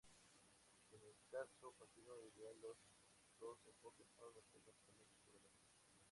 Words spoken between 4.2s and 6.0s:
matemáticamente equivalentes.